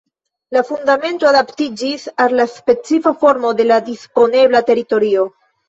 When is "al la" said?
2.25-2.47